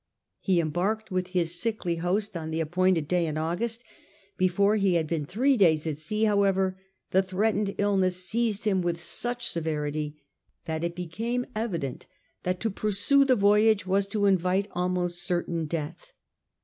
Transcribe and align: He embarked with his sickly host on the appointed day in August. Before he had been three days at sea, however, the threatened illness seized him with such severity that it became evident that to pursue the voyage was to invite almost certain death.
He 0.39 0.59
embarked 0.59 1.11
with 1.11 1.27
his 1.27 1.61
sickly 1.61 1.97
host 1.97 2.35
on 2.35 2.49
the 2.49 2.59
appointed 2.59 3.07
day 3.07 3.27
in 3.27 3.37
August. 3.37 3.83
Before 4.35 4.75
he 4.75 4.95
had 4.95 5.05
been 5.05 5.27
three 5.27 5.55
days 5.55 5.85
at 5.85 5.99
sea, 5.99 6.23
however, 6.23 6.81
the 7.11 7.21
threatened 7.21 7.75
illness 7.77 8.25
seized 8.27 8.63
him 8.65 8.81
with 8.81 8.99
such 8.99 9.47
severity 9.47 10.19
that 10.65 10.83
it 10.83 10.95
became 10.95 11.45
evident 11.55 12.07
that 12.41 12.59
to 12.61 12.71
pursue 12.71 13.25
the 13.25 13.35
voyage 13.35 13.85
was 13.85 14.07
to 14.07 14.25
invite 14.25 14.67
almost 14.73 15.21
certain 15.21 15.67
death. 15.67 16.13